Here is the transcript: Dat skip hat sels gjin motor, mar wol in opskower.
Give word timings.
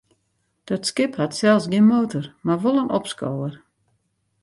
Dat 0.69 0.83
skip 0.89 1.13
hat 1.21 1.37
sels 1.39 1.65
gjin 1.71 1.87
motor, 1.93 2.25
mar 2.45 2.59
wol 2.63 2.81
in 2.83 2.93
opskower. 2.99 3.53